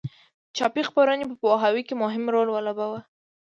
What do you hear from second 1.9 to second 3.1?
مهم رول ولوباوه.